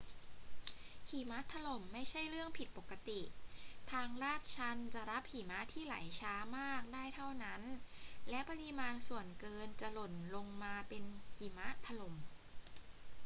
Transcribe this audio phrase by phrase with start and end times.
[1.09, 3.21] หิมะถล่มไม่ใช่เรื่องผิดปกติ
[3.91, 7.61] ทางลาดชันจะรับหิมะที่ไหลช้ามากได้เท่านั้น
[8.29, 11.03] และปริมาณส่วนเกินจะหล่นลงมาเป็น
[11.37, 12.13] หิมะถล่ม